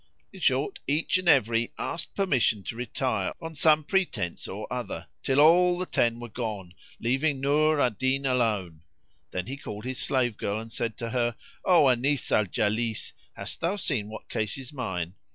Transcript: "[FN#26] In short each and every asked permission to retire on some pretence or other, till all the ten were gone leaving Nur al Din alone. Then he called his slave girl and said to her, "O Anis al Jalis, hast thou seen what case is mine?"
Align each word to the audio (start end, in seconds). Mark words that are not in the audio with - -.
"[FN#26] 0.33 0.33
In 0.33 0.39
short 0.39 0.79
each 0.87 1.17
and 1.19 1.29
every 1.29 1.71
asked 1.77 2.15
permission 2.15 2.63
to 2.63 2.75
retire 2.75 3.35
on 3.39 3.53
some 3.53 3.83
pretence 3.83 4.47
or 4.47 4.65
other, 4.73 5.05
till 5.21 5.39
all 5.39 5.77
the 5.77 5.85
ten 5.85 6.19
were 6.19 6.27
gone 6.27 6.73
leaving 6.99 7.39
Nur 7.39 7.79
al 7.79 7.91
Din 7.91 8.25
alone. 8.25 8.81
Then 9.29 9.45
he 9.45 9.57
called 9.57 9.85
his 9.85 9.99
slave 10.01 10.37
girl 10.37 10.59
and 10.59 10.73
said 10.73 10.97
to 10.97 11.11
her, 11.11 11.35
"O 11.65 11.87
Anis 11.87 12.31
al 12.31 12.47
Jalis, 12.47 13.13
hast 13.35 13.61
thou 13.61 13.75
seen 13.75 14.09
what 14.09 14.27
case 14.27 14.57
is 14.57 14.73
mine?" 14.73 15.13